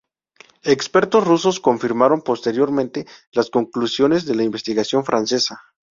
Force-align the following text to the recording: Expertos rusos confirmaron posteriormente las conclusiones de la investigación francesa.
Expertos 0.63 1.23
rusos 1.27 1.59
confirmaron 1.59 2.23
posteriormente 2.23 3.05
las 3.33 3.51
conclusiones 3.51 4.25
de 4.25 4.33
la 4.33 4.41
investigación 4.41 5.05
francesa. 5.05 5.61